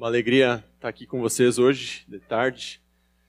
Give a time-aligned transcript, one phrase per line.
[0.00, 2.80] Uma alegria estar aqui com vocês hoje, de tarde.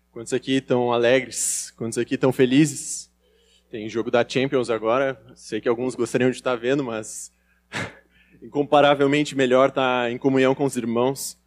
[0.09, 1.69] Quantos aqui estão alegres?
[1.71, 3.11] Quantos aqui estão felizes?
[3.69, 5.21] Tem jogo da Champions agora.
[5.35, 7.29] Sei que alguns gostariam de estar vendo, mas
[8.41, 11.37] incomparavelmente melhor estar em comunhão com os irmãos.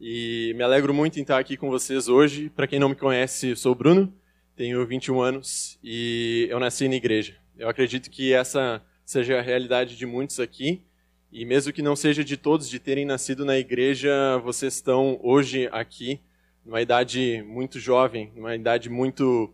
[0.00, 2.48] E me alegro muito em estar aqui com vocês hoje.
[2.48, 4.14] Para quem não me conhece, sou o Bruno,
[4.54, 7.36] tenho 21 anos e eu nasci na igreja.
[7.58, 10.84] Eu acredito que essa seja a realidade de muitos aqui.
[11.30, 15.68] E mesmo que não seja de todos de terem nascido na igreja, vocês estão hoje
[15.70, 16.20] aqui,
[16.64, 19.52] numa idade muito jovem, numa idade muito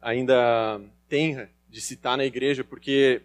[0.00, 0.80] ainda
[1.10, 3.20] tenra de se estar na igreja, porque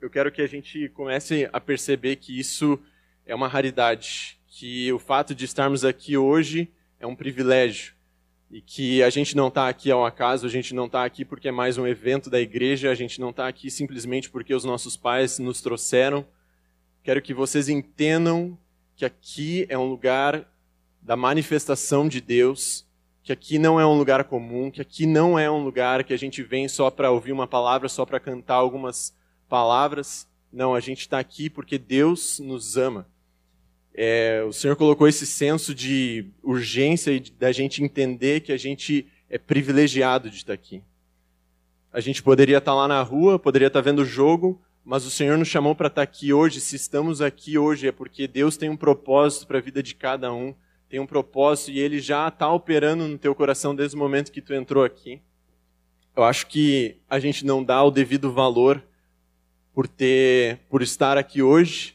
[0.00, 2.76] eu quero que a gente comece a perceber que isso
[3.24, 6.68] é uma raridade, que o fato de estarmos aqui hoje
[6.98, 7.94] é um privilégio.
[8.50, 11.48] E que a gente não está aqui ao acaso, a gente não está aqui porque
[11.48, 14.96] é mais um evento da igreja, a gente não está aqui simplesmente porque os nossos
[14.96, 16.26] pais nos trouxeram
[17.02, 18.58] Quero que vocês entendam
[18.96, 20.46] que aqui é um lugar
[21.00, 22.86] da manifestação de Deus,
[23.22, 26.16] que aqui não é um lugar comum, que aqui não é um lugar que a
[26.18, 29.14] gente vem só para ouvir uma palavra, só para cantar algumas
[29.48, 30.26] palavras.
[30.52, 33.06] Não, a gente está aqui porque Deus nos ama.
[33.94, 39.06] É, o Senhor colocou esse senso de urgência e da gente entender que a gente
[39.28, 40.82] é privilegiado de estar aqui.
[41.92, 45.36] A gente poderia estar lá na rua, poderia estar vendo o jogo, mas o Senhor
[45.36, 46.62] nos chamou para estar aqui hoje.
[46.62, 50.32] Se estamos aqui hoje é porque Deus tem um propósito para a vida de cada
[50.32, 50.54] um,
[50.88, 54.40] tem um propósito e Ele já está operando no teu coração desde o momento que
[54.40, 55.20] tu entrou aqui.
[56.16, 58.82] Eu acho que a gente não dá o devido valor
[59.74, 61.94] por ter, por estar aqui hoje,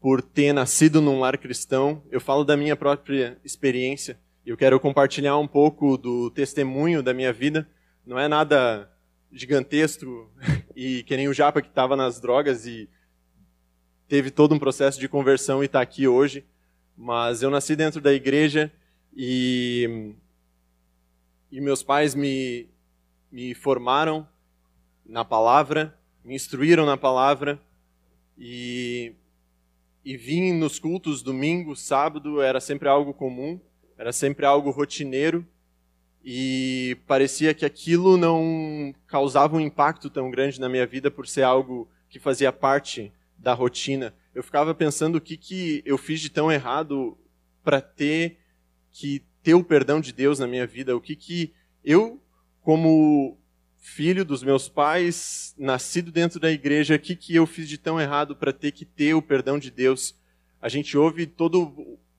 [0.00, 2.00] por ter nascido num lar cristão.
[2.12, 4.16] Eu falo da minha própria experiência.
[4.46, 7.68] Eu quero compartilhar um pouco do testemunho da minha vida.
[8.06, 8.88] Não é nada
[9.32, 10.30] gigantesco
[10.74, 12.88] e que nem o Japa que estava nas drogas e
[14.08, 16.44] teve todo um processo de conversão e está aqui hoje.
[16.96, 18.72] Mas eu nasci dentro da igreja
[19.16, 20.14] e,
[21.50, 22.68] e meus pais me,
[23.30, 24.28] me formaram
[25.06, 27.60] na palavra, me instruíram na palavra
[28.36, 29.14] e,
[30.04, 33.60] e vim nos cultos domingo, sábado, era sempre algo comum,
[33.96, 35.46] era sempre algo rotineiro
[36.24, 41.42] e parecia que aquilo não causava um impacto tão grande na minha vida por ser
[41.42, 44.14] algo que fazia parte da rotina.
[44.34, 47.16] Eu ficava pensando o que, que eu fiz de tão errado
[47.64, 48.38] para ter
[48.90, 52.20] que ter o perdão de Deus na minha vida, o que, que eu,
[52.62, 53.38] como
[53.78, 57.98] filho dos meus pais, nascido dentro da igreja, o que, que eu fiz de tão
[57.98, 60.14] errado para ter que ter o perdão de Deus.
[60.60, 61.56] A gente ouve toda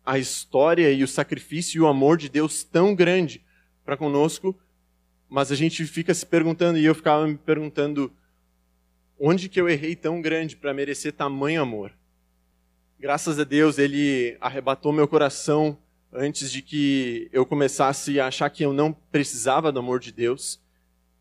[0.03, 3.43] a história e o sacrifício e o amor de Deus tão grande,
[3.91, 4.57] para conosco,
[5.27, 8.09] mas a gente fica se perguntando, e eu ficava me perguntando,
[9.19, 11.91] onde que eu errei tão grande para merecer tamanho amor?
[12.97, 15.77] Graças a Deus, Ele arrebatou meu coração
[16.13, 20.57] antes de que eu começasse a achar que eu não precisava do amor de Deus.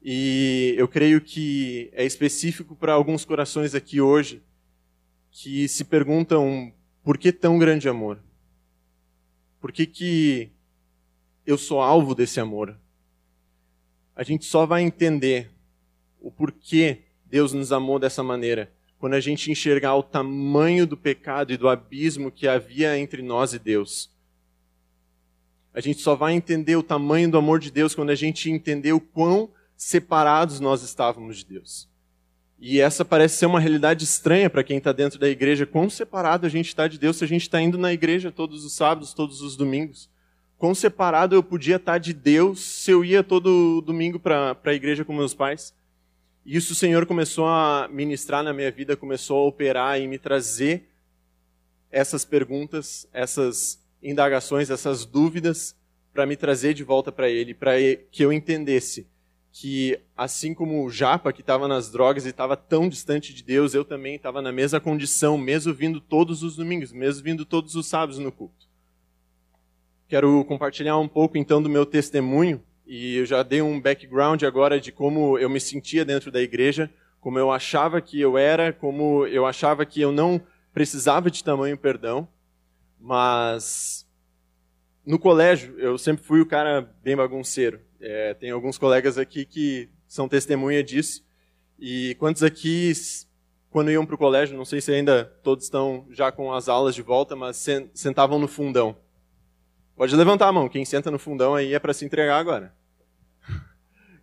[0.00, 4.40] E eu creio que é específico para alguns corações aqui hoje
[5.32, 8.20] que se perguntam por que tão grande amor?
[9.60, 10.52] Por que, que
[11.50, 12.76] eu sou alvo desse amor.
[14.14, 15.50] A gente só vai entender
[16.20, 21.52] o porquê Deus nos amou dessa maneira quando a gente enxergar o tamanho do pecado
[21.52, 24.10] e do abismo que havia entre nós e Deus.
[25.72, 28.92] A gente só vai entender o tamanho do amor de Deus quando a gente entender
[28.92, 31.88] o quão separados nós estávamos de Deus.
[32.58, 35.64] E essa parece ser uma realidade estranha para quem está dentro da igreja.
[35.64, 38.66] Quão separado a gente está de Deus se a gente está indo na igreja todos
[38.66, 40.10] os sábados, todos os domingos.
[40.60, 45.06] Quão separado eu podia estar de Deus se eu ia todo domingo para a igreja
[45.06, 45.74] com meus pais.
[46.44, 50.18] E isso o Senhor começou a ministrar na minha vida, começou a operar e me
[50.18, 50.90] trazer
[51.90, 55.74] essas perguntas, essas indagações, essas dúvidas,
[56.12, 57.72] para me trazer de volta para Ele, para
[58.10, 59.06] que eu entendesse
[59.50, 63.72] que, assim como o Japa, que estava nas drogas e estava tão distante de Deus,
[63.72, 67.86] eu também estava na mesma condição, mesmo vindo todos os domingos, mesmo vindo todos os
[67.86, 68.68] sábados no culto.
[70.10, 74.80] Quero compartilhar um pouco então do meu testemunho e eu já dei um background agora
[74.80, 76.90] de como eu me sentia dentro da igreja,
[77.20, 80.42] como eu achava que eu era, como eu achava que eu não
[80.74, 82.26] precisava de tamanho perdão,
[82.98, 84.04] mas
[85.06, 87.78] no colégio eu sempre fui o cara bem bagunceiro.
[88.00, 91.24] É, tem alguns colegas aqui que são testemunha disso.
[91.78, 92.92] E quantos aqui,
[93.70, 96.96] quando iam para o colégio, não sei se ainda todos estão já com as aulas
[96.96, 97.64] de volta, mas
[97.94, 98.96] sentavam no fundão.
[100.00, 100.66] Pode levantar a mão.
[100.66, 102.72] Quem senta no fundão aí é para se entregar agora.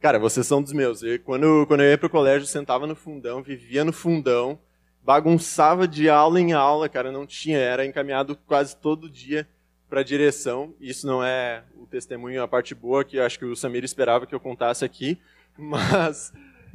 [0.01, 1.03] Cara, vocês são dos meus.
[1.03, 4.57] Eu, quando, quando eu ia pro colégio, sentava no fundão, vivia no fundão,
[5.03, 9.47] bagunçava de aula em aula, cara, não tinha, era encaminhado quase todo dia
[9.87, 10.73] para direção.
[10.81, 14.25] Isso não é o testemunho, a parte boa que eu acho que o Samir esperava
[14.25, 15.21] que eu contasse aqui,
[15.55, 16.33] mas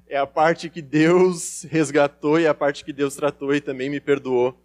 [0.08, 3.98] é a parte que Deus resgatou e a parte que Deus tratou e também me
[3.98, 4.56] perdoou.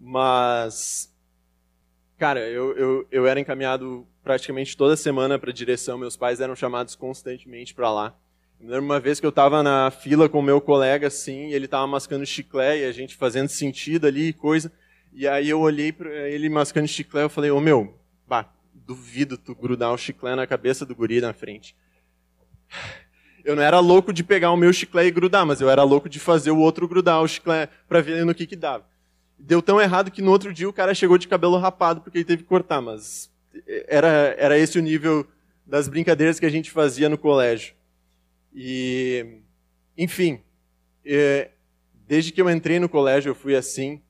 [0.00, 1.13] Mas,
[2.18, 6.94] cara, eu, eu, eu era encaminhado praticamente toda semana para direção, meus pais eram chamados
[6.94, 8.16] constantemente para lá.
[8.60, 11.86] Eu lembro uma vez que eu estava na fila com meu colega, assim, ele estava
[11.86, 14.72] mascando chiclete, e a gente fazendo sentido ali e coisa.
[15.12, 17.94] E aí eu olhei para ele mascando chiclete, eu falei, ô meu,
[18.26, 21.76] bah, duvido tu grudar o chiclete na cabeça do guri na frente.
[23.44, 26.08] Eu não era louco de pegar o meu chiclete e grudar, mas eu era louco
[26.08, 28.86] de fazer o outro grudar o chiclete para ver no que que dava.
[29.46, 32.24] Deu tão errado que no outro dia o cara chegou de cabelo rapado porque ele
[32.24, 33.30] teve que cortar, mas
[33.86, 35.26] era, era esse o nível
[35.66, 37.74] das brincadeiras que a gente fazia no colégio.
[38.54, 39.40] E,
[39.98, 40.40] enfim,
[41.04, 41.50] é,
[42.06, 44.00] desde que eu entrei no colégio eu fui assim,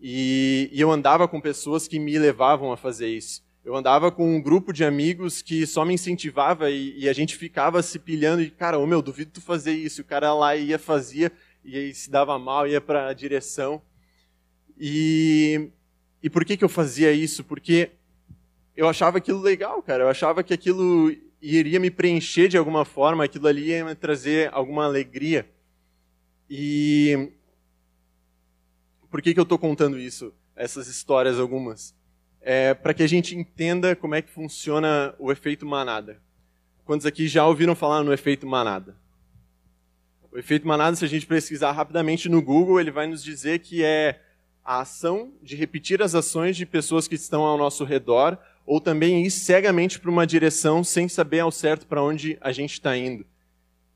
[0.00, 3.42] e, e eu andava com pessoas que me levavam a fazer isso.
[3.64, 7.34] Eu andava com um grupo de amigos que só me incentivava e, e a gente
[7.36, 10.02] ficava se pilhando e, cara, ô meu, duvido tu fazer isso.
[10.02, 11.32] O cara lá ia, fazia,
[11.64, 13.82] e aí se dava mal, ia para a direção.
[14.78, 15.70] E,
[16.22, 17.44] e por que, que eu fazia isso?
[17.44, 17.90] Porque
[18.76, 20.04] eu achava aquilo legal, cara.
[20.04, 24.50] Eu achava que aquilo iria me preencher de alguma forma, aquilo ali ia me trazer
[24.52, 25.48] alguma alegria.
[26.48, 27.30] E
[29.10, 30.32] por que, que eu estou contando isso?
[30.56, 31.94] Essas histórias algumas.
[32.40, 36.20] É, para que a gente entenda como é que funciona o efeito manada.
[36.84, 38.96] Quantos aqui já ouviram falar no efeito manada?
[40.30, 43.84] O efeito manada, se a gente pesquisar rapidamente no Google, ele vai nos dizer que
[43.84, 44.20] é
[44.64, 49.26] a ação de repetir as ações de pessoas que estão ao nosso redor, ou também
[49.26, 53.26] ir cegamente para uma direção sem saber ao certo para onde a gente está indo.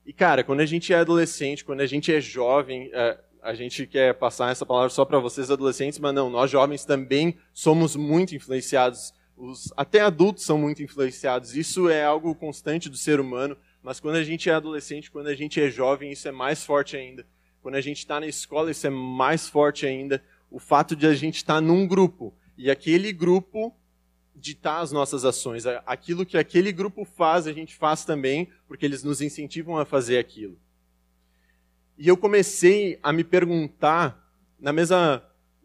[0.05, 3.87] E cara, quando a gente é adolescente, quando a gente é jovem, é, a gente
[3.87, 8.35] quer passar essa palavra só para vocês adolescentes, mas não, nós jovens também somos muito
[8.35, 9.15] influenciados.
[9.37, 11.57] Os, até adultos são muito influenciados.
[11.57, 15.35] Isso é algo constante do ser humano, mas quando a gente é adolescente, quando a
[15.35, 17.25] gente é jovem, isso é mais forte ainda.
[17.63, 20.23] Quando a gente está na escola, isso é mais forte ainda.
[20.51, 23.75] O fato de a gente estar tá num grupo e aquele grupo
[24.39, 25.67] ditar as nossas ações.
[25.85, 30.19] Aquilo que aquele grupo faz, a gente faz também, porque eles nos incentivam a fazer
[30.19, 30.59] aquilo.
[31.97, 35.23] E eu comecei a me perguntar, na mesma,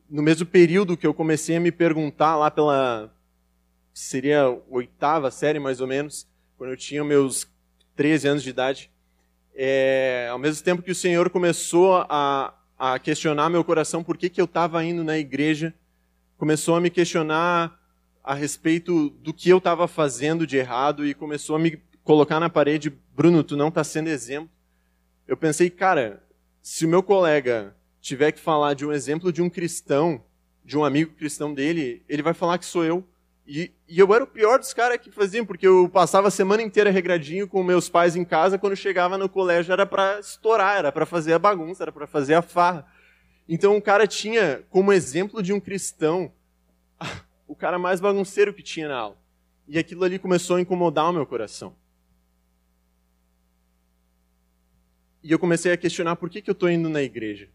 [0.10, 3.14] no mesmo período que eu comecei a me perguntar, lá pela.
[3.94, 6.28] seria oitava série mais ou menos,
[6.58, 7.48] quando eu tinha meus
[7.96, 8.92] 13 anos de idade,
[9.54, 12.54] é, ao mesmo tempo que o Senhor começou a,
[12.86, 15.74] a questionar meu coração por que, que eu estava indo na igreja,
[16.38, 17.80] começou a me questionar
[18.22, 22.50] a respeito do que eu estava fazendo de errado e começou a me colocar na
[22.50, 24.50] parede, Bruno, tu não está sendo exemplo.
[25.26, 26.22] Eu pensei, cara,
[26.62, 30.22] se o meu colega tiver que falar de um exemplo de um cristão,
[30.66, 33.02] de um amigo cristão dele, ele vai falar que sou eu.
[33.46, 36.62] E, e eu era o pior dos caras que faziam, porque eu passava a semana
[36.62, 40.92] inteira regradinho com meus pais em casa, quando chegava no colégio era para estourar, era
[40.92, 42.88] para fazer a bagunça, era para fazer a farra.
[43.48, 46.32] Então o cara tinha como exemplo de um cristão
[47.46, 49.18] o cara mais bagunceiro que tinha na aula.
[49.68, 51.76] E aquilo ali começou a incomodar o meu coração.
[55.22, 57.50] E eu comecei a questionar por que, que eu estou indo na igreja.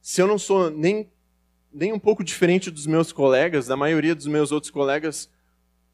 [0.00, 1.10] Se eu não sou nem,
[1.72, 5.30] nem um pouco diferente dos meus colegas, da maioria dos meus outros colegas,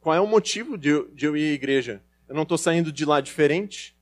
[0.01, 2.03] qual é o motivo de eu, de eu ir à igreja?
[2.29, 3.97] Eu não estou saindo de lá diferente?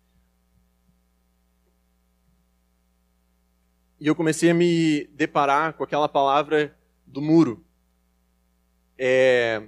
[4.01, 6.77] E eu comecei a me deparar com aquela palavra
[7.07, 7.65] do muro.
[8.99, 9.63] É,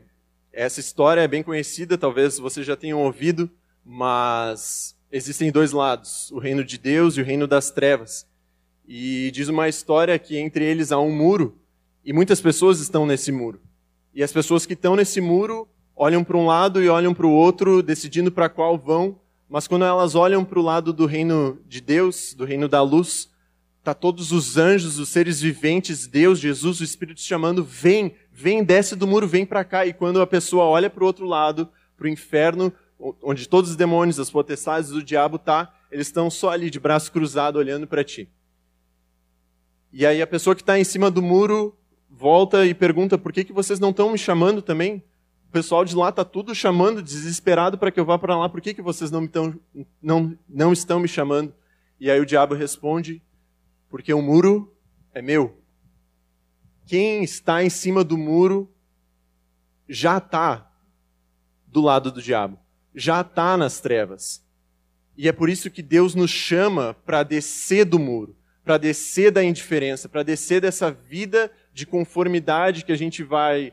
[0.53, 3.51] essa história é bem conhecida, talvez vocês já tenham ouvido,
[3.85, 8.27] mas existem dois lados, o reino de Deus e o reino das trevas.
[8.87, 11.61] E diz uma história que entre eles há um muro
[12.05, 13.61] e muitas pessoas estão nesse muro.
[14.15, 17.33] E as pessoas que estão nesse muro olham para um lado e olham para o
[17.33, 19.19] outro, decidindo para qual vão,
[19.49, 23.31] mas quando elas olham para o lado do reino de Deus, do reino da luz,
[23.83, 28.97] tá todos os anjos, os seres viventes, Deus, Jesus, o Espírito chamando, vem, vem, desce
[28.97, 29.87] do muro, vem para cá.
[29.87, 32.73] E quando a pessoa olha para o outro lado, para o inferno,
[33.23, 37.13] onde todos os demônios, as potestades do diabo tá, eles estão só ali de braço
[37.13, 38.29] cruzado olhando para ti.
[39.93, 41.77] E aí a pessoa que está em cima do muro
[42.17, 45.03] volta e pergunta: por que, que vocês não estão me chamando também?
[45.49, 48.49] O pessoal de lá está tudo chamando, desesperado para que eu vá para lá.
[48.49, 49.59] Por que, que vocês não, me tão,
[50.03, 51.55] não, não estão me chamando?
[52.01, 53.23] E aí o diabo responde:
[53.89, 54.73] porque o muro
[55.13, 55.59] é meu.
[56.87, 58.71] Quem está em cima do muro
[59.89, 60.71] já está
[61.67, 62.59] do lado do diabo
[62.95, 64.43] já está nas trevas.
[65.17, 69.43] E é por isso que Deus nos chama para descer do muro, para descer da
[69.43, 73.73] indiferença, para descer dessa vida de conformidade que a gente vai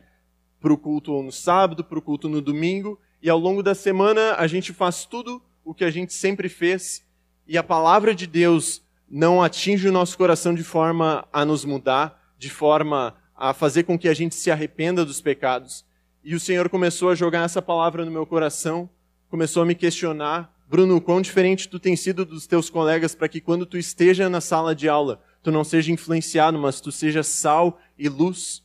[0.60, 4.34] para o culto no sábado, para o culto no domingo, e ao longo da semana
[4.34, 7.05] a gente faz tudo o que a gente sempre fez,
[7.48, 12.34] e a palavra de Deus não atinge o nosso coração de forma a nos mudar,
[12.38, 15.86] de forma a fazer com que a gente se arrependa dos pecados.
[16.24, 18.89] E o Senhor começou a jogar essa palavra no meu coração,
[19.29, 23.41] começou a me questionar, Bruno, quão diferente tu tem sido dos teus colegas para que
[23.41, 27.80] quando tu esteja na sala de aula, tu não seja influenciado, mas tu seja sal
[27.98, 28.64] e luz.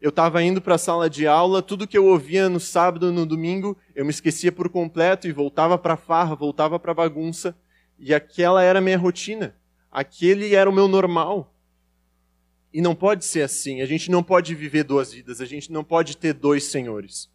[0.00, 3.24] Eu estava indo para a sala de aula, tudo que eu ouvia no sábado, no
[3.24, 7.56] domingo, eu me esquecia por completo e voltava para a farra, voltava para a bagunça.
[7.98, 9.54] E aquela era a minha rotina.
[9.90, 11.54] Aquele era o meu normal.
[12.72, 13.80] E não pode ser assim.
[13.80, 15.40] A gente não pode viver duas vidas.
[15.40, 17.30] A gente não pode ter dois senhores.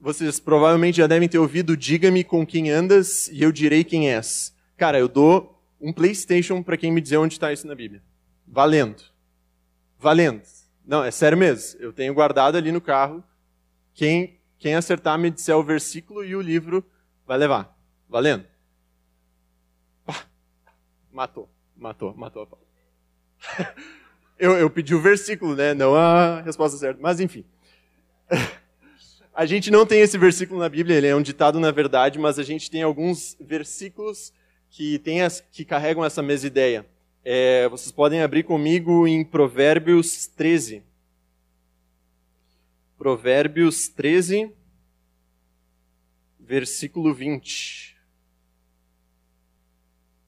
[0.00, 4.54] Vocês provavelmente já devem ter ouvido Diga-me com quem andas e eu direi quem és.
[4.78, 8.02] Cara, eu dou um PlayStation para quem me dizer onde está isso na Bíblia.
[8.46, 9.02] Valendo.
[9.98, 10.42] Valendo.
[10.84, 11.80] Não, é sério mesmo.
[11.80, 13.24] Eu tenho guardado ali no carro.
[13.94, 16.84] Quem, quem acertar me disser o versículo e o livro
[17.26, 17.76] vai levar.
[18.08, 18.44] Valendo.
[20.04, 20.24] Pá.
[21.12, 21.48] Matou.
[21.76, 22.14] Matou.
[22.14, 22.60] Matou a pau.
[24.38, 25.72] eu, eu pedi o versículo, né?
[25.74, 27.00] Não a resposta certa.
[27.00, 27.44] Mas enfim.
[29.32, 32.38] A gente não tem esse versículo na Bíblia, ele é um ditado na verdade, mas
[32.38, 34.34] a gente tem alguns versículos
[34.70, 36.86] que, tem as, que carregam essa mesma ideia.
[37.22, 40.82] É, vocês podem abrir comigo em Provérbios 13.
[42.96, 44.50] Provérbios 13,
[46.38, 47.96] versículo 20.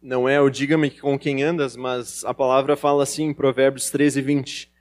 [0.02, 4.20] Não é o diga-me com quem andas, mas a palavra fala assim em Provérbios 13,
[4.20, 4.72] 20.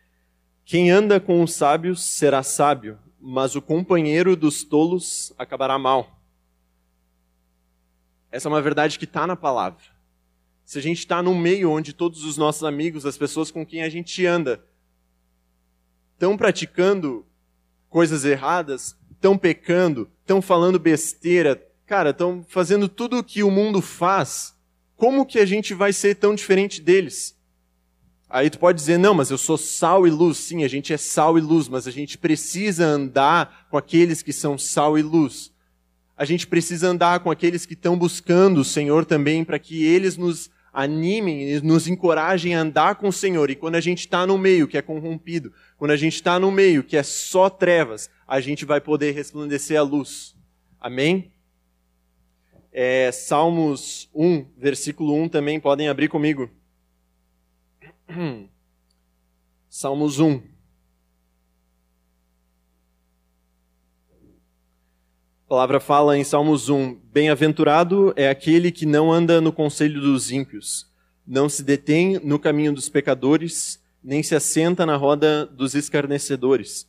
[0.66, 6.21] Quem anda com os sábios será sábio, mas o companheiro dos tolos acabará mal.
[8.32, 9.84] Essa é uma verdade que está na palavra.
[10.64, 13.84] Se a gente está num meio onde todos os nossos amigos, as pessoas com quem
[13.84, 14.64] a gente anda,
[16.14, 17.26] estão praticando
[17.90, 23.82] coisas erradas, estão pecando, estão falando besteira, cara, estão fazendo tudo o que o mundo
[23.82, 24.56] faz,
[24.96, 27.38] como que a gente vai ser tão diferente deles?
[28.30, 30.38] Aí tu pode dizer, não, mas eu sou sal e luz.
[30.38, 34.32] Sim, a gente é sal e luz, mas a gente precisa andar com aqueles que
[34.32, 35.51] são sal e luz.
[36.22, 40.18] A gente precisa andar com aqueles que estão buscando o Senhor também, para que eles
[40.18, 43.50] nos animem, nos encorajem a andar com o Senhor.
[43.50, 46.52] E quando a gente está no meio que é corrompido, quando a gente está no
[46.52, 50.36] meio que é só trevas, a gente vai poder resplandecer a luz.
[50.80, 51.32] Amém?
[52.72, 56.52] É, Salmos 1, versículo 1 também, podem abrir comigo.
[59.68, 60.51] Salmos 1.
[65.52, 70.32] A palavra fala em Salmos 1: Bem-aventurado é aquele que não anda no conselho dos
[70.32, 70.90] ímpios,
[71.28, 76.88] não se detém no caminho dos pecadores, nem se assenta na roda dos escarnecedores.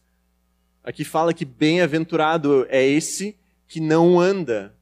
[0.84, 4.72] Aqui fala que bem-aventurado é esse que não anda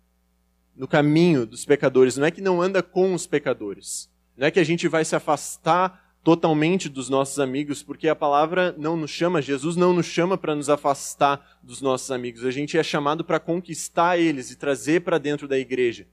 [0.76, 4.10] no caminho dos pecadores, não é que não anda com os pecadores.
[4.36, 8.74] Não é que a gente vai se afastar totalmente dos nossos amigos, porque a palavra
[8.76, 12.44] não nos chama, Jesus não nos chama para nos afastar dos nossos amigos.
[12.44, 16.06] A gente é chamado para conquistar eles e trazer para dentro da igreja.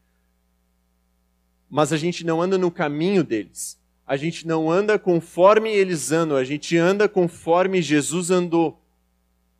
[1.69, 3.77] Mas a gente não anda no caminho deles.
[4.05, 8.81] A gente não anda conforme eles andam, a gente anda conforme Jesus andou.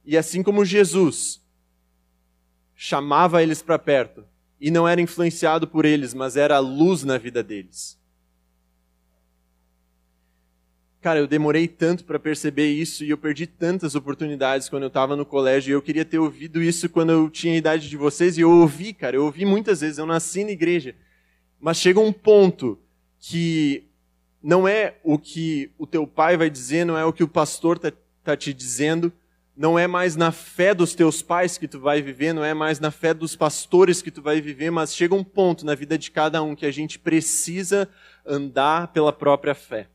[0.06, 1.42] E assim como Jesus
[2.74, 4.24] chamava eles para perto
[4.62, 7.97] e não era influenciado por eles, mas era a luz na vida deles.
[11.08, 15.16] Cara, eu demorei tanto para perceber isso e eu perdi tantas oportunidades quando eu estava
[15.16, 18.38] no colégio e eu queria ter ouvido isso quando eu tinha a idade de vocês
[18.38, 20.94] e eu ouvi, cara, eu ouvi muitas vezes, eu nasci na igreja.
[21.62, 22.78] Mas chega um ponto
[23.22, 23.86] que
[24.44, 27.78] não é o que o teu pai vai dizer, não é o que o pastor
[27.78, 29.10] está tá te dizendo,
[29.56, 32.82] não é mais na fé dos teus pais que tu vai viver, não é mais
[32.82, 36.12] na fé dos pastores que tu vai viver, mas chega um ponto na vida de
[36.12, 37.88] cada um que a gente precisa
[38.26, 39.88] andar pela própria fé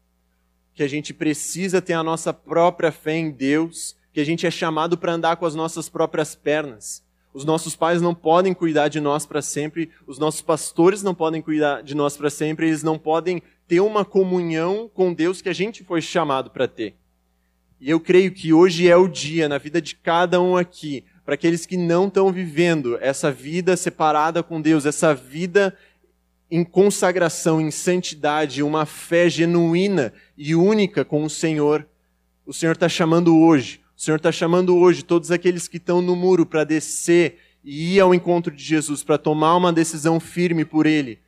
[0.75, 4.51] que a gente precisa ter a nossa própria fé em Deus, que a gente é
[4.51, 7.03] chamado para andar com as nossas próprias pernas.
[7.35, 11.41] Os nossos pais não podem cuidar de nós para sempre, os nossos pastores não podem
[11.41, 15.55] cuidar de nós para sempre, eles não podem ter uma comunhão com Deus que a
[15.55, 16.95] gente foi chamado para ter.
[17.81, 21.35] E eu creio que hoje é o dia na vida de cada um aqui, para
[21.35, 25.77] aqueles que não estão vivendo essa vida separada com Deus, essa vida
[26.51, 30.13] em consagração, em santidade, uma fé genuína
[30.45, 31.87] e única com o Senhor.
[32.45, 33.81] O Senhor está chamando hoje.
[33.97, 38.01] O Senhor está chamando hoje todos aqueles que estão no muro para descer e ir
[38.01, 41.21] ao encontro de Jesus, para tomar uma decisão firme por Ele.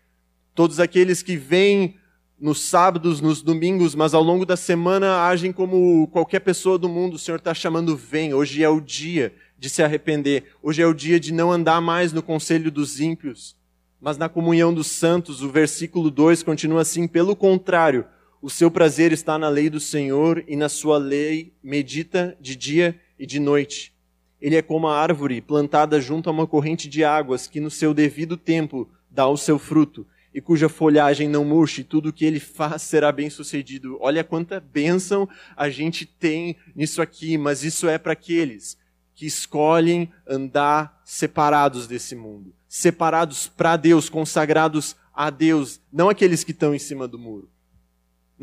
[0.52, 1.94] Todos aqueles que vêm
[2.40, 7.14] nos sábados, nos domingos, mas ao longo da semana agem como qualquer pessoa do mundo.
[7.14, 8.34] O Senhor está chamando, vem.
[8.34, 10.42] Hoje é o dia de se arrepender.
[10.60, 13.54] Hoje é o dia de não andar mais no conselho dos ímpios,
[14.00, 15.40] mas na comunhão dos santos.
[15.40, 18.04] O versículo 2 continua assim: pelo contrário,
[18.44, 23.00] o seu prazer está na lei do Senhor e na sua lei medita de dia
[23.18, 23.94] e de noite.
[24.38, 27.94] Ele é como a árvore plantada junto a uma corrente de águas que no seu
[27.94, 32.82] devido tempo dá o seu fruto e cuja folhagem não murche, tudo que ele faz
[32.84, 33.96] será bem sucedido.
[33.98, 38.76] Olha quanta bênção a gente tem nisso aqui, mas isso é para aqueles
[39.14, 46.50] que escolhem andar separados desse mundo, separados para Deus, consagrados a Deus, não aqueles que
[46.50, 47.53] estão em cima do muro.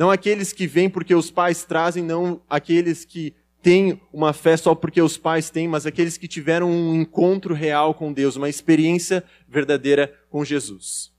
[0.01, 4.73] Não aqueles que vêm porque os pais trazem, não aqueles que têm uma fé só
[4.73, 9.23] porque os pais têm, mas aqueles que tiveram um encontro real com Deus, uma experiência
[9.47, 11.13] verdadeira com Jesus.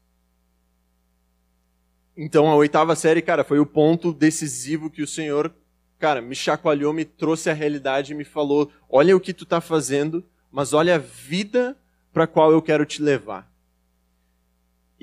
[2.17, 5.55] Então a oitava série, cara, foi o ponto decisivo que o Senhor,
[5.97, 9.61] cara, me chacoalhou, me trouxe a realidade e me falou: olha o que tu está
[9.61, 11.79] fazendo, mas olha a vida
[12.13, 13.52] para qual eu quero te levar.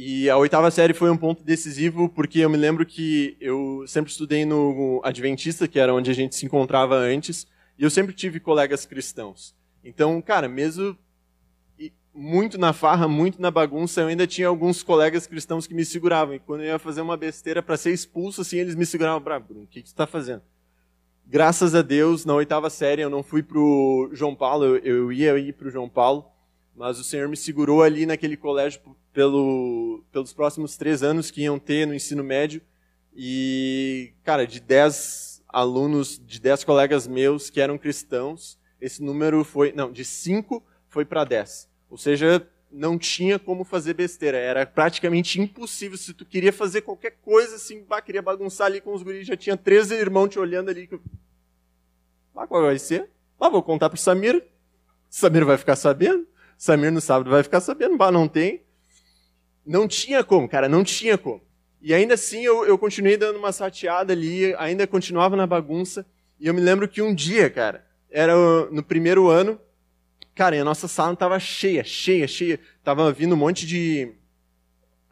[0.01, 4.09] E a oitava série foi um ponto decisivo porque eu me lembro que eu sempre
[4.09, 7.45] estudei no Adventista, que era onde a gente se encontrava antes,
[7.77, 9.53] e eu sempre tive colegas cristãos.
[9.83, 10.97] Então, cara, mesmo
[12.13, 16.33] muito na farra, muito na bagunça, eu ainda tinha alguns colegas cristãos que me seguravam.
[16.33, 19.19] E quando eu ia fazer uma besteira para ser expulso, assim, eles me seguravam.
[19.41, 20.43] Bruno, o que, você está fazendo?
[21.27, 25.37] Graças a Deus, na oitava série, eu não fui para o João Paulo, eu, ia
[25.37, 26.25] ir o João Paulo,
[26.79, 28.79] mas o Senhor me segurou ali naquele colégio
[29.11, 32.61] pelo, pelos próximos três anos que iam ter no ensino médio.
[33.13, 39.73] E, cara, de dez alunos, de dez colegas meus que eram cristãos, esse número foi,
[39.73, 41.69] não, de cinco foi para dez.
[41.89, 44.37] Ou seja, não tinha como fazer besteira.
[44.37, 45.97] Era praticamente impossível.
[45.97, 49.35] Se tu queria fazer qualquer coisa, assim, bah, queria bagunçar ali com os guris, já
[49.35, 50.89] tinha 13 irmãos te olhando ali.
[52.33, 53.09] Ah, qual vai ser?
[53.37, 54.41] Ah, vou contar pro Samir.
[55.09, 56.25] Samir vai ficar sabendo.
[56.59, 57.95] Samir no sábado vai ficar sabendo.
[57.95, 58.63] Bah, não tem.
[59.65, 61.41] Não tinha como, cara, não tinha como.
[61.81, 66.05] E ainda assim eu, eu continuei dando uma sateada ali, ainda continuava na bagunça.
[66.37, 68.35] E eu me lembro que um dia, cara, era
[68.71, 69.57] no primeiro ano,
[70.35, 72.59] cara, e a nossa sala estava cheia, cheia, cheia.
[72.83, 74.11] Tava vindo um monte de,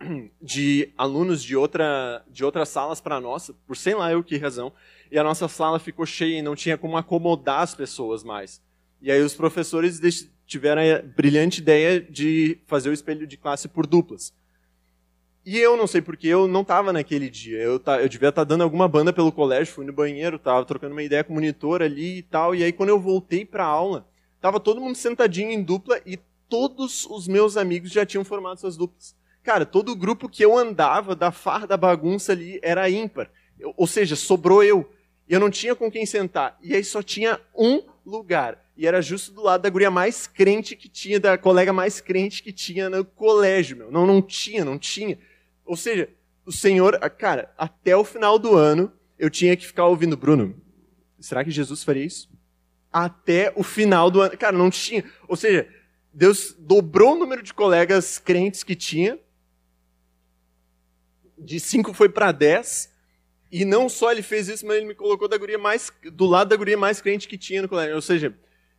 [0.41, 4.37] de alunos de, outra, de outras salas para a nossa, por sei lá eu que
[4.37, 4.73] razão.
[5.09, 8.61] E a nossa sala ficou cheia e não tinha como acomodar as pessoas mais.
[9.01, 9.99] E aí os professores
[10.45, 14.33] tiveram a brilhante ideia de fazer o espelho de classe por duplas.
[15.45, 17.59] E eu não sei porque eu não estava naquele dia.
[17.59, 20.65] Eu, tá, eu devia estar tá dando alguma banda pelo colégio, fui no banheiro, estava
[20.65, 22.53] trocando uma ideia com o monitor ali e tal.
[22.53, 26.19] E aí quando eu voltei para a aula, estava todo mundo sentadinho em dupla e
[26.49, 29.15] todos os meus amigos já tinham formado suas duplas.
[29.43, 33.31] Cara, todo o grupo que eu andava da farra da bagunça ali era ímpar.
[33.57, 34.89] Eu, ou seja, sobrou eu.
[35.29, 36.57] Eu não tinha com quem sentar.
[36.61, 38.63] E aí só tinha um lugar.
[38.75, 42.41] E era justo do lado da guria mais crente que tinha, da colega mais crente
[42.41, 43.91] que tinha no colégio, meu.
[43.91, 45.19] Não, não tinha, não tinha.
[45.65, 46.09] Ou seja,
[46.45, 50.55] o Senhor, cara, até o final do ano, eu tinha que ficar ouvindo, Bruno,
[51.19, 52.29] será que Jesus faria isso?
[52.91, 54.37] Até o final do ano.
[54.37, 55.03] Cara, não tinha.
[55.27, 55.67] Ou seja,
[56.13, 59.19] Deus dobrou o número de colegas crentes que tinha.
[61.37, 62.91] De cinco foi para dez.
[63.51, 66.49] E não só ele fez isso, mas ele me colocou da guria mais, do lado
[66.49, 67.95] da guria mais crente que tinha no colégio.
[67.95, 68.33] Ou seja,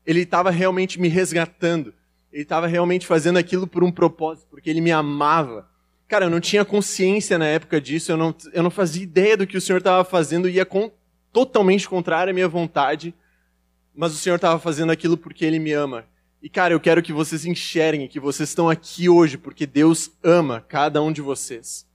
[0.04, 1.94] ele estava realmente me resgatando.
[2.32, 5.68] Ele estava realmente fazendo aquilo por um propósito, porque ele me amava.
[6.06, 9.46] Cara, eu não tinha consciência na época disso, eu não, eu não fazia ideia do
[9.46, 10.90] que o Senhor estava fazendo, ia com,
[11.32, 13.14] totalmente contrário à minha vontade,
[13.94, 16.04] mas o Senhor estava fazendo aquilo porque Ele me ama.
[16.42, 20.64] E, cara, eu quero que vocês enxerguem que vocês estão aqui hoje porque Deus ama
[20.66, 21.87] cada um de vocês.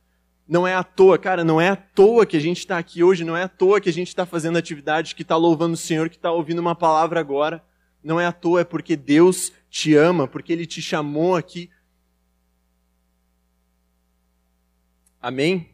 [0.48, 3.24] Não é à toa, cara, não é à toa que a gente está aqui hoje,
[3.24, 6.10] não é à toa que a gente está fazendo atividade, que está louvando o Senhor,
[6.10, 7.64] que está ouvindo uma palavra agora.
[8.04, 11.70] Não é à toa, é porque Deus te ama, porque Ele te chamou aqui
[15.24, 15.70] Amém?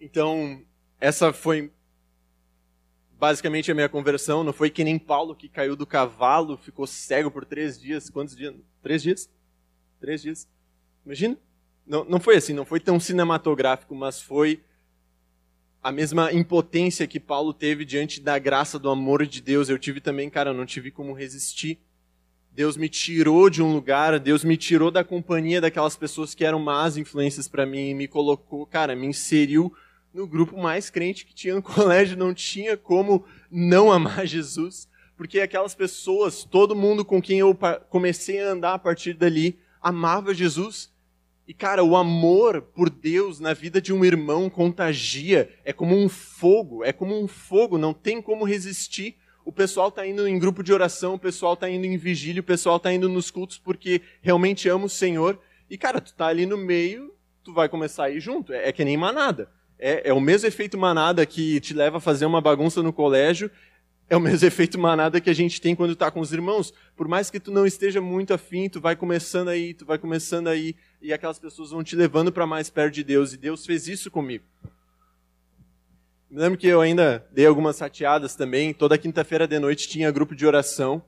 [0.00, 0.64] Então,
[1.00, 1.72] essa foi
[3.18, 4.44] basicamente a minha conversão.
[4.44, 8.08] Não foi que nem Paulo que caiu do cavalo, ficou cego por três dias.
[8.08, 8.54] Quantos dias?
[8.80, 9.28] Três dias?
[9.98, 10.48] Três dias.
[11.06, 11.38] Imagina?
[11.86, 14.60] Não, não foi assim, não foi tão cinematográfico, mas foi
[15.80, 19.68] a mesma impotência que Paulo teve diante da graça, do amor de Deus.
[19.68, 21.78] Eu tive também, cara, eu não tive como resistir.
[22.50, 26.58] Deus me tirou de um lugar, Deus me tirou da companhia daquelas pessoas que eram
[26.58, 29.72] más influências para mim e me colocou, cara, me inseriu
[30.12, 35.38] no grupo mais crente que tinha no colégio, não tinha como não amar Jesus, porque
[35.38, 37.56] aquelas pessoas, todo mundo com quem eu
[37.90, 40.95] comecei a andar a partir dali, amava Jesus.
[41.46, 45.48] E, cara, o amor por Deus na vida de um irmão contagia.
[45.64, 49.16] É como um fogo, é como um fogo, não tem como resistir.
[49.44, 52.44] O pessoal está indo em grupo de oração, o pessoal está indo em vigília, o
[52.44, 55.38] pessoal está indo nos cultos porque realmente ama o Senhor.
[55.70, 58.52] E, cara, tu tá ali no meio, tu vai começar a ir junto.
[58.52, 59.48] É, é que nem manada.
[59.78, 63.48] É, é o mesmo efeito manada que te leva a fazer uma bagunça no colégio,
[64.08, 66.72] é o mesmo efeito manada que a gente tem quando está com os irmãos.
[66.96, 70.48] Por mais que tu não esteja muito afim, tu vai começando aí, tu vai começando
[70.48, 70.74] aí,
[71.06, 73.32] e aquelas pessoas vão te levando para mais perto de Deus.
[73.32, 74.42] E Deus fez isso comigo.
[76.28, 78.74] Me lembro que eu ainda dei algumas sateadas também.
[78.74, 81.00] Toda quinta-feira de noite tinha grupo de oração.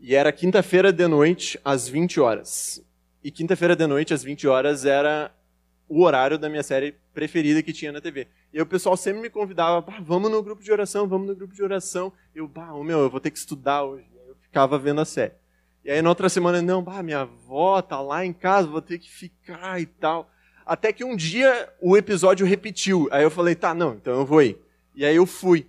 [0.00, 2.82] E era quinta-feira de noite, às 20 horas.
[3.22, 5.30] E quinta-feira de noite, às 20 horas, era
[5.86, 8.26] o horário da minha série preferida que tinha na TV.
[8.50, 11.62] E o pessoal sempre me convidava, vamos no grupo de oração, vamos no grupo de
[11.62, 12.10] oração.
[12.34, 14.06] Eu, bah, meu, eu vou ter que estudar hoje.
[14.26, 15.34] Eu ficava vendo a série.
[15.84, 18.98] E aí na outra semana, não, bah, minha avó tá lá em casa, vou ter
[18.98, 20.30] que ficar e tal.
[20.64, 23.06] Até que um dia o episódio repetiu.
[23.10, 24.58] Aí eu falei, tá, não, então eu vou ir.
[24.94, 25.66] E aí eu fui.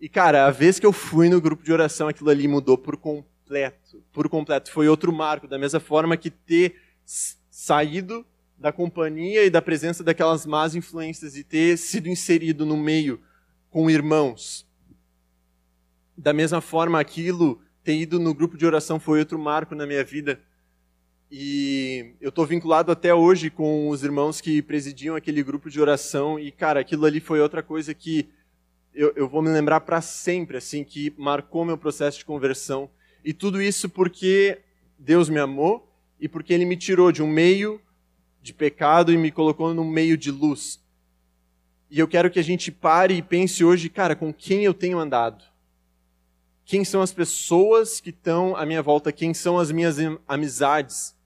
[0.00, 2.96] E cara, a vez que eu fui no grupo de oração, aquilo ali mudou por
[2.96, 4.02] completo.
[4.10, 4.72] Por completo.
[4.72, 8.24] Foi outro marco, da mesma forma que ter saído
[8.56, 13.20] da companhia e da presença daquelas más influências e ter sido inserido no meio
[13.70, 14.66] com irmãos.
[16.16, 20.02] Da mesma forma, aquilo, ter ido no grupo de oração foi outro marco na minha
[20.02, 20.40] vida.
[21.30, 26.36] E eu estou vinculado até hoje com os irmãos que presidiam aquele grupo de oração.
[26.36, 28.28] E, cara, aquilo ali foi outra coisa que
[28.92, 32.90] eu, eu vou me lembrar para sempre, assim, que marcou meu processo de conversão.
[33.24, 34.58] E tudo isso porque
[34.98, 37.80] Deus me amou e porque Ele me tirou de um meio
[38.42, 40.82] de pecado e me colocou no meio de luz.
[41.88, 44.98] E eu quero que a gente pare e pense hoje, cara, com quem eu tenho
[44.98, 45.44] andado?
[46.66, 49.12] Quem são as pessoas que estão à minha volta?
[49.12, 51.16] Quem são as minhas amizades?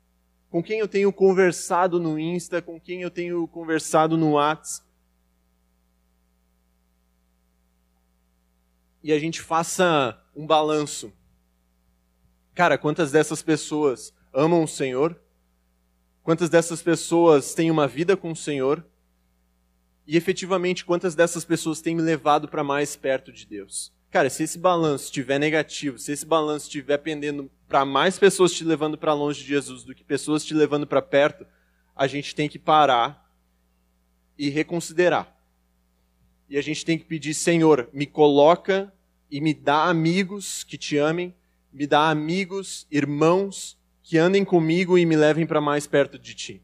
[0.50, 2.60] Com quem eu tenho conversado no Insta?
[2.60, 4.84] Com quem eu tenho conversado no Whats?
[9.02, 11.10] E a gente faça um balanço.
[12.54, 15.18] Cara, quantas dessas pessoas amam o Senhor?
[16.22, 18.84] Quantas dessas pessoas têm uma vida com o Senhor?
[20.06, 23.90] E efetivamente, quantas dessas pessoas têm me levado para mais perto de Deus?
[24.10, 28.64] Cara, se esse balanço estiver negativo, se esse balanço estiver pendendo para mais pessoas te
[28.64, 31.46] levando para longe de Jesus do que pessoas te levando para perto,
[31.94, 33.32] a gente tem que parar
[34.36, 35.36] e reconsiderar.
[36.48, 38.92] E a gente tem que pedir, Senhor, me coloca
[39.30, 41.32] e me dá amigos que te amem,
[41.72, 46.62] me dá amigos, irmãos que andem comigo e me levem para mais perto de ti.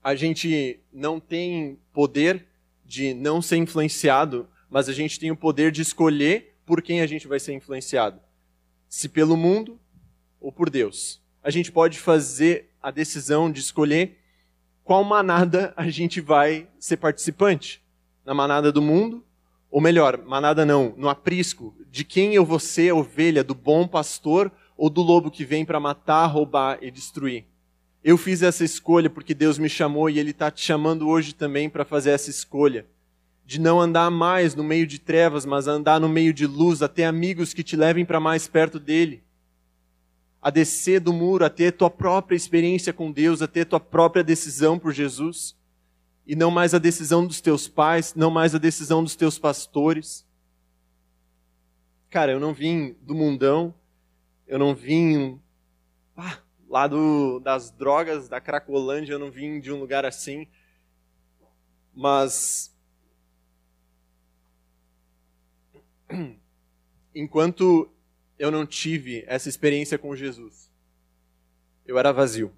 [0.00, 2.46] A gente não tem poder
[2.84, 7.06] de não ser influenciado, mas a gente tem o poder de escolher por quem a
[7.06, 8.20] gente vai ser influenciado.
[8.88, 9.78] Se pelo mundo
[10.40, 11.20] ou por Deus.
[11.42, 14.18] A gente pode fazer a decisão de escolher
[14.84, 17.82] qual manada a gente vai ser participante.
[18.24, 19.24] Na manada do mundo,
[19.70, 24.50] ou melhor, manada não, no aprisco, de quem eu vou ser ovelha, do bom pastor
[24.76, 27.44] ou do lobo que vem para matar, roubar e destruir.
[28.02, 31.68] Eu fiz essa escolha porque Deus me chamou e Ele está te chamando hoje também
[31.68, 32.86] para fazer essa escolha.
[33.48, 36.86] De não andar mais no meio de trevas, mas andar no meio de luz, a
[36.86, 39.24] ter amigos que te levem para mais perto dele.
[40.42, 44.22] A descer do muro, a ter tua própria experiência com Deus, a ter tua própria
[44.22, 45.56] decisão por Jesus.
[46.26, 50.26] E não mais a decisão dos teus pais, não mais a decisão dos teus pastores.
[52.10, 53.74] Cara, eu não vim do mundão,
[54.46, 55.40] eu não vim
[56.14, 56.36] ah,
[56.68, 60.46] lá do, das drogas, da Cracolândia, eu não vim de um lugar assim.
[61.94, 62.76] Mas
[67.14, 67.90] enquanto
[68.38, 70.70] eu não tive essa experiência com Jesus,
[71.86, 72.52] eu era vazio.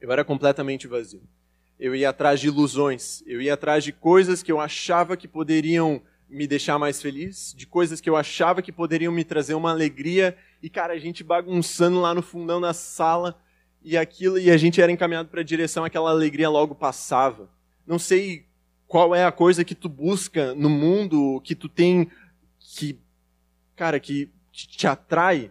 [0.00, 1.22] Eu era completamente vazio.
[1.78, 6.02] Eu ia atrás de ilusões, eu ia atrás de coisas que eu achava que poderiam
[6.28, 10.36] me deixar mais feliz, de coisas que eu achava que poderiam me trazer uma alegria,
[10.62, 13.40] e cara, a gente bagunçando lá no fundão da sala,
[13.82, 17.50] e aquilo, e a gente era encaminhado para a direção, aquela alegria logo passava.
[17.86, 18.46] Não sei
[18.86, 22.10] qual é a coisa que tu busca no mundo, que tu tem
[22.58, 22.98] que
[23.76, 25.50] cara, que te atrai,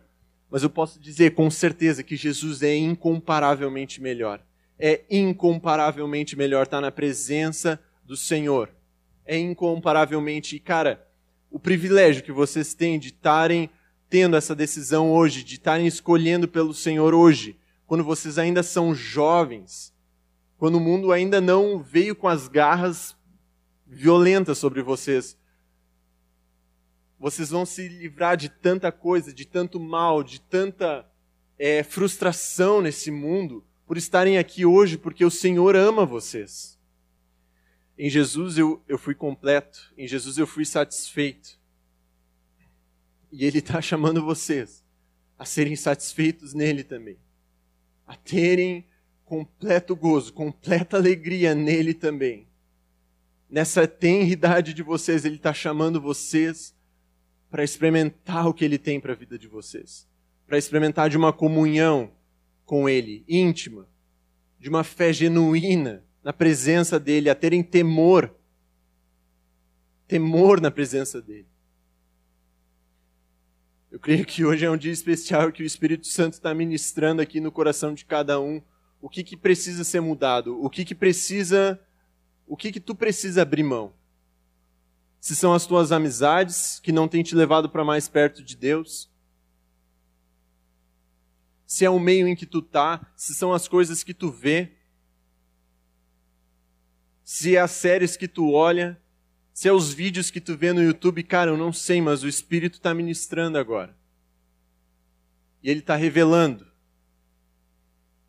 [0.49, 4.41] mas eu posso dizer com certeza que Jesus é incomparavelmente melhor.
[4.79, 8.69] É incomparavelmente melhor estar na presença do Senhor
[9.25, 10.59] é incomparavelmente.
[10.59, 11.05] Cara,
[11.49, 13.69] o privilégio que vocês têm de estarem
[14.09, 19.93] tendo essa decisão hoje, de estarem escolhendo pelo Senhor hoje, quando vocês ainda são jovens,
[20.57, 23.15] quando o mundo ainda não veio com as garras
[23.93, 25.37] violentas sobre vocês.
[27.19, 31.09] Vocês vão se livrar de tanta coisa, de tanto mal, de tanta
[31.57, 36.77] é, frustração nesse mundo por estarem aqui hoje, porque o Senhor ama vocês.
[37.97, 41.59] Em Jesus eu, eu fui completo, em Jesus eu fui satisfeito.
[43.31, 44.83] E Ele está chamando vocês
[45.37, 47.17] a serem satisfeitos nele também,
[48.05, 48.85] a terem
[49.25, 52.47] completo gozo, completa alegria nele também.
[53.53, 56.75] Nessa tenridade de vocês, Ele está chamando vocês
[57.51, 60.09] para experimentar o que Ele tem para a vida de vocês,
[60.47, 62.11] para experimentar de uma comunhão
[62.65, 63.87] com Ele, íntima,
[64.59, 68.35] de uma fé genuína na presença dEle, a terem temor,
[70.07, 71.45] temor na presença dEle.
[73.91, 77.39] Eu creio que hoje é um dia especial que o Espírito Santo está ministrando aqui
[77.39, 78.63] no coração de cada um.
[78.99, 80.59] O que, que precisa ser mudado?
[80.59, 81.79] O que, que precisa.
[82.45, 83.93] O que, que tu precisa abrir mão?
[85.19, 89.09] Se são as tuas amizades que não têm te levado para mais perto de Deus?
[91.65, 93.11] Se é o meio em que tu tá?
[93.15, 94.73] Se são as coisas que tu vê?
[97.23, 99.01] Se é as séries que tu olha?
[99.53, 102.27] Se é os vídeos que tu vê no YouTube, cara, eu não sei, mas o
[102.27, 103.95] Espírito está ministrando agora.
[105.61, 106.67] E ele está revelando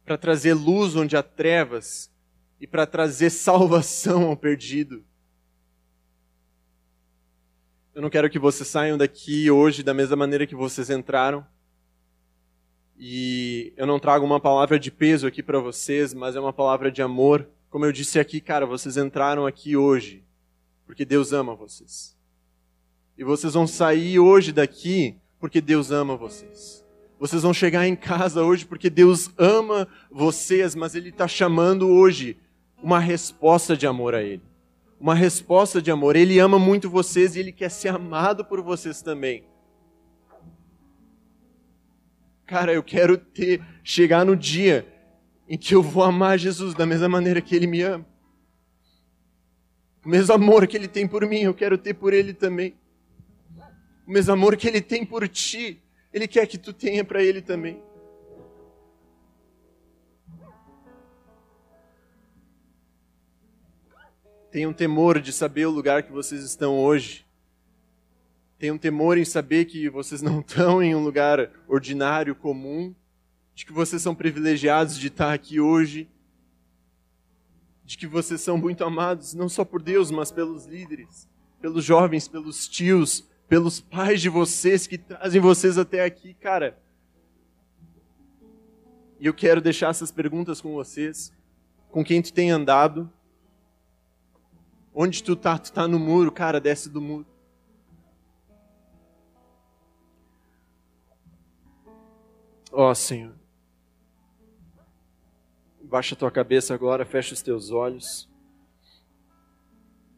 [0.04, 2.13] para trazer luz onde há trevas
[2.60, 5.04] e para trazer salvação ao perdido.
[7.94, 11.46] Eu não quero que vocês saiam daqui hoje da mesma maneira que vocês entraram.
[12.98, 16.90] E eu não trago uma palavra de peso aqui para vocês, mas é uma palavra
[16.90, 17.46] de amor.
[17.70, 20.24] Como eu disse aqui, cara, vocês entraram aqui hoje
[20.86, 22.16] porque Deus ama vocês.
[23.16, 26.84] E vocês vão sair hoje daqui porque Deus ama vocês.
[27.18, 32.36] Vocês vão chegar em casa hoje porque Deus ama vocês, mas Ele está chamando hoje
[32.84, 34.42] uma resposta de amor a Ele.
[35.00, 36.16] Uma resposta de amor.
[36.16, 39.42] Ele ama muito vocês e Ele quer ser amado por vocês também.
[42.44, 44.86] Cara, eu quero ter, chegar no dia
[45.48, 48.04] em que eu vou amar Jesus da mesma maneira que Ele me ama.
[50.04, 52.74] O mesmo amor que Ele tem por mim, eu quero ter por Ele também.
[54.06, 57.40] O mesmo amor que Ele tem por ti, Ele quer que tu tenha para Ele
[57.40, 57.82] também.
[64.54, 67.26] Tenham temor de saber o lugar que vocês estão hoje.
[68.56, 72.94] Tenham temor em saber que vocês não estão em um lugar ordinário, comum,
[73.52, 76.08] de que vocês são privilegiados de estar aqui hoje
[77.84, 81.28] de que vocês são muito amados, não só por Deus, mas pelos líderes,
[81.60, 86.78] pelos jovens, pelos tios, pelos pais de vocês que trazem vocês até aqui, cara.
[89.18, 91.32] E eu quero deixar essas perguntas com vocês.
[91.90, 93.10] Com quem tu tem andado?
[94.94, 95.58] Onde tu tá?
[95.58, 97.26] Tu tá no muro, cara, desce do muro.
[102.70, 103.34] Ó oh, Senhor.
[105.82, 108.28] Baixa tua cabeça agora, fecha os teus olhos.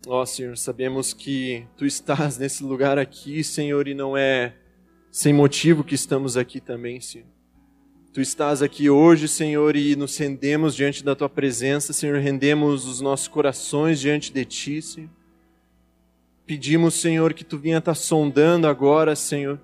[0.06, 4.56] Ó oh, Senhor, sabemos que Tu estás nesse lugar aqui, Senhor, e não é
[5.10, 7.35] sem motivo que estamos aqui também, Senhor.
[8.16, 12.98] Tu estás aqui hoje, Senhor, e nos rendemos diante da Tua presença, Senhor, rendemos os
[12.98, 15.10] nossos corações diante de Ti, Senhor.
[16.46, 19.60] Pedimos, Senhor, que Tu vinha estar sondando agora, Senhor,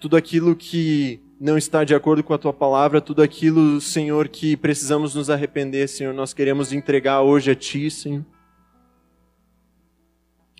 [0.00, 4.56] tudo aquilo que não está de acordo com a tua palavra, tudo aquilo, Senhor, que
[4.56, 8.24] precisamos nos arrepender, Senhor, nós queremos entregar hoje a ti, Senhor.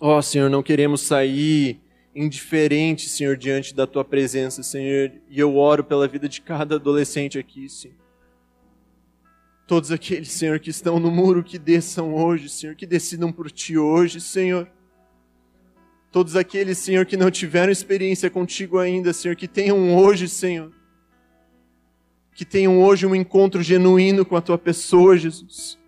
[0.03, 1.81] Ó, oh, Senhor, não queremos sair
[2.15, 7.39] indiferente, Senhor, diante da tua presença, Senhor, e eu oro pela vida de cada adolescente
[7.39, 7.97] aqui, Senhor.
[9.67, 13.79] Todos aqueles, Senhor, que estão no muro, que desçam hoje, Senhor, que decidam por ti
[13.79, 14.71] hoje, Senhor.
[16.11, 20.71] Todos aqueles, Senhor, que não tiveram experiência contigo ainda, Senhor, que tenham hoje, Senhor,
[22.35, 25.82] que tenham hoje um encontro genuíno com a tua pessoa, Jesus.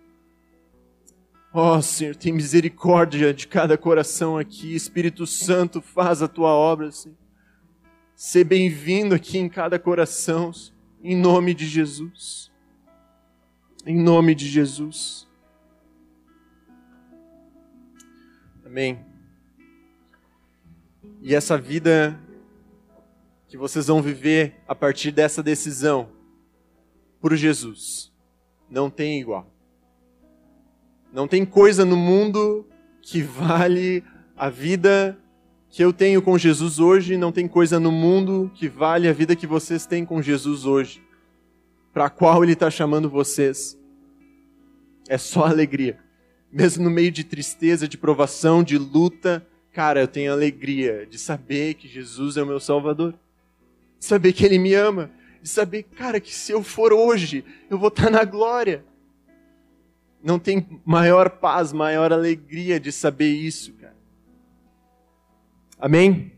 [1.57, 4.75] Ó oh, Senhor, tem misericórdia de cada coração aqui.
[4.75, 7.17] Espírito Santo, faz a tua obra, Senhor.
[8.13, 10.51] Ser bem-vindo aqui em cada coração,
[11.01, 12.51] em nome de Jesus.
[13.85, 15.29] Em nome de Jesus.
[18.65, 18.99] Amém.
[21.21, 22.19] E essa vida
[23.47, 26.09] que vocês vão viver a partir dessa decisão
[27.21, 28.11] por Jesus
[28.69, 29.54] não tem igual.
[31.15, 32.67] Não tem coisa no mundo
[33.01, 34.03] que vale
[34.35, 35.17] a vida
[35.69, 39.35] que eu tenho com Jesus hoje, não tem coisa no mundo que vale a vida
[39.35, 41.01] que vocês têm com Jesus hoje,
[41.93, 43.77] para a qual Ele está chamando vocês.
[45.07, 45.97] É só alegria.
[46.51, 51.73] Mesmo no meio de tristeza, de provação, de luta, Cara, eu tenho alegria de saber
[51.73, 53.13] que Jesus é o meu Salvador,
[53.99, 57.77] de saber que Ele me ama, de saber, cara, que se eu for hoje, eu
[57.77, 58.85] vou estar na glória.
[60.25, 63.95] Não tem maior paz, maior alegria de saber isso, cara.
[65.79, 66.31] Amém?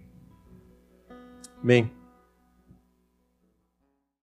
[1.64, 1.97] Amém.